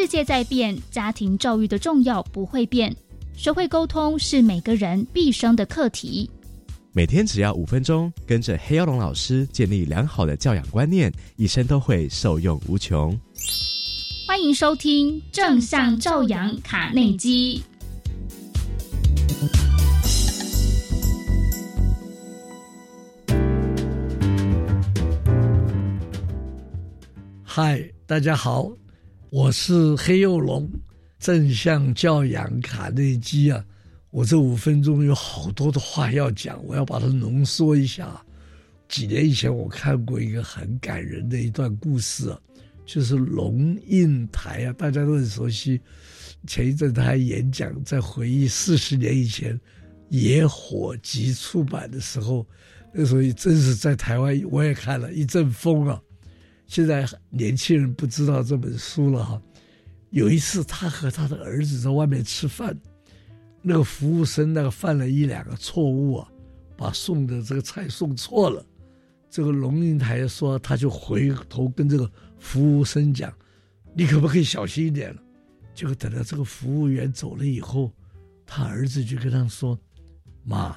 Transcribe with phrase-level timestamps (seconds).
[0.00, 2.94] 世界在变，家庭教育的重要不会变。
[3.36, 6.30] 学会沟通是每个人毕生的课题。
[6.92, 13.18] 每天只要五分钟，跟着黑曜龙老师建立良好的教养观念，一生都会受用无穷。
[14.24, 17.60] 欢迎收听正向教养卡内基。
[27.42, 28.70] 嗨，大家好，
[29.30, 30.66] 我是黑幼龙，
[31.18, 33.62] 正向教养卡内基啊。
[34.10, 38.24] 我这五分钟有好多的话要讲，我要把它浓缩一下。
[38.88, 42.40] 几年以前我看过一个很感人的一段故事啊，
[42.86, 45.78] 就是龙应台啊，大家都很熟悉。
[46.46, 49.60] 前一阵他还演讲，在回忆四十年以前
[50.08, 52.46] 野火集出版的时候，
[52.94, 56.00] 那时候真是在台湾我也看了一阵风啊。
[56.68, 59.42] 现在年轻人不知道这本书了哈。
[60.10, 62.78] 有一次，他和他的儿子在外面吃饭，
[63.60, 66.30] 那个服务生那个犯了一两个错误啊，
[66.76, 68.64] 把送的这个菜送错了。
[69.30, 73.32] 这个龙应台说，他就回头跟这个服务生讲
[73.94, 75.14] ：“你可不可以小心一点？”
[75.74, 77.92] 结果等到这个服务员走了以后，
[78.46, 79.78] 他儿子就跟他说
[80.44, 80.76] ：“妈，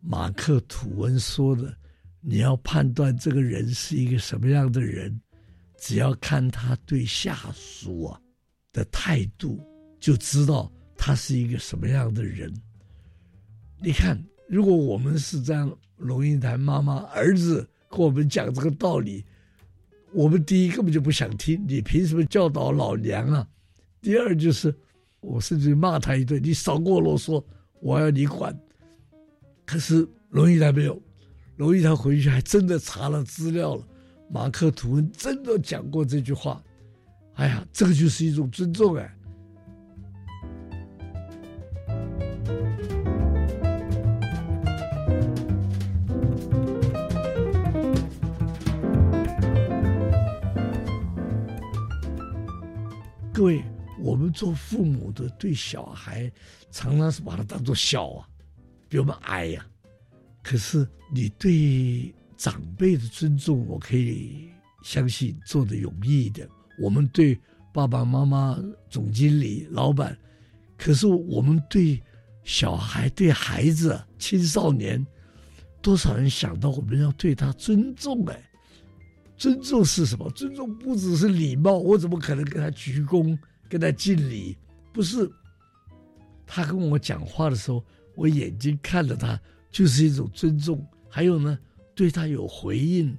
[0.00, 1.74] 马克吐温说的。”
[2.28, 5.16] 你要判断这个人是一个什么样的人，
[5.78, 8.20] 只要看他对下属啊
[8.72, 9.64] 的态度，
[10.00, 12.52] 就知道他是一个什么样的人。
[13.78, 19.24] 你看，如果我们是这样，龙应台妈妈儿子跟我们讲这个道理，
[20.12, 23.48] 我们第一根本就不想听，你凭什么教导老娘啊？
[24.02, 24.74] 第二就是，
[25.20, 27.40] 我甚至骂他一顿，你少跟我啰嗦，
[27.80, 28.52] 我要你管。
[29.64, 31.00] 可是龙应台没有。
[31.56, 33.82] 龙应台回去还真的查了资料了，
[34.30, 36.62] 马克吐温真的讲过这句话。
[37.34, 39.12] 哎呀，这个就是一种尊重哎。
[53.32, 53.62] 各位，
[53.98, 56.30] 我们做父母的对小孩，
[56.70, 58.28] 常常是把他当做小啊，
[58.88, 59.66] 比我们矮呀、
[60.48, 64.48] 可是你对长辈的尊重，我可以
[64.84, 66.48] 相信做得容易一点。
[66.78, 67.36] 我们对
[67.74, 68.56] 爸爸妈妈、
[68.88, 70.16] 总经理、老板，
[70.78, 72.00] 可是我们对
[72.44, 75.04] 小孩、对孩子、青少年，
[75.82, 78.24] 多少人想到我们要对他尊重？
[78.26, 78.40] 哎，
[79.36, 80.30] 尊重是什么？
[80.30, 83.36] 尊重不只是礼貌，我怎么可能跟他鞠躬、
[83.68, 84.56] 跟他敬礼？
[84.92, 85.28] 不是，
[86.46, 87.84] 他跟我讲话的时候，
[88.14, 89.36] 我眼睛看着他。
[89.76, 91.58] 就是一种尊重，还有呢，
[91.94, 93.14] 对他有回应，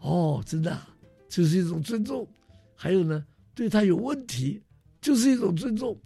[0.00, 0.86] 哦，真的，啊，
[1.26, 2.28] 就是一种尊重。
[2.74, 3.24] 还有呢，
[3.54, 4.60] 对他有问题，
[5.00, 5.98] 就是一种尊重。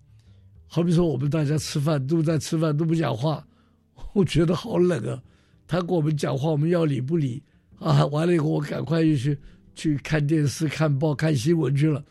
[0.69, 3.45] 好比说，我们大家吃饭都在吃饭都不讲话，
[4.15, 5.21] 我觉得好冷啊。
[5.66, 7.43] 他跟我们讲话，我们要理不理
[7.81, 8.06] 啊？
[8.06, 9.37] 完了以后，我赶快又去
[9.75, 12.05] 去看电视、看报、看新闻去了，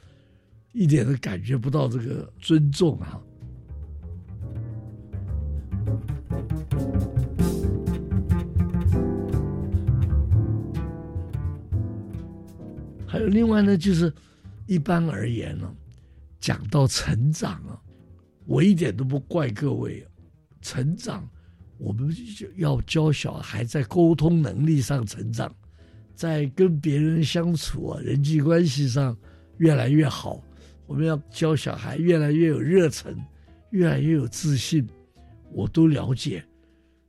[0.73, 3.21] 一点都感觉不到这个尊重啊。
[13.17, 14.13] 另外呢，就是
[14.67, 15.73] 一般而言呢，
[16.39, 17.79] 讲到成长啊，
[18.45, 20.05] 我一点都不怪各位啊。
[20.61, 21.27] 成长，
[21.77, 25.53] 我们就要教小孩在沟通能力上成长，
[26.15, 29.15] 在跟别人相处啊，人际关系上
[29.57, 30.43] 越来越好。
[30.87, 33.15] 我们要教小孩越来越有热忱，
[33.71, 34.87] 越来越有自信。
[35.51, 36.43] 我都了解，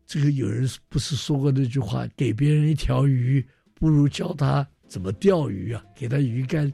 [0.06, 3.44] 这个有人不是说过那句话：给别人一条鱼，
[3.74, 4.66] 不如教他。
[4.88, 5.84] 怎么钓鱼啊？
[5.94, 6.72] 给他鱼竿。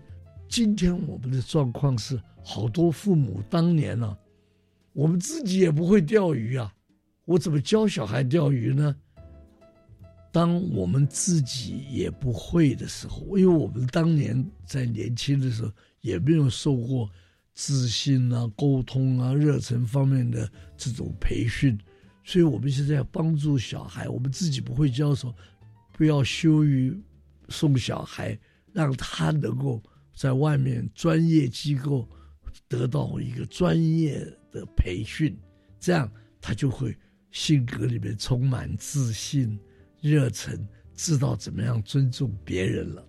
[0.48, 4.18] 今天我们的状况是，好多父母当年呢、啊，
[4.92, 6.72] 我们自己也不会钓鱼啊，
[7.24, 8.94] 我怎么教小孩钓鱼呢？
[10.30, 17.08] 当我们自己也不会的时候，因为我们当年在年轻的时候也没有受过
[17.54, 21.78] 自信啊、沟通啊、热忱方面的这种培训，
[22.24, 25.34] 所以我们现在要帮助小孩，我们自己不会教的时候，
[25.92, 26.94] 不要羞于。
[27.52, 28.36] 送小孩，
[28.72, 29.80] 让他能够
[30.16, 32.08] 在外面专业机构
[32.66, 34.18] 得到一个专业
[34.50, 35.38] 的培训，
[35.78, 36.10] 这样
[36.40, 36.96] 他就会
[37.30, 39.58] 性格里面充满自信、
[40.00, 43.06] 热忱，知道怎么样尊重别人了。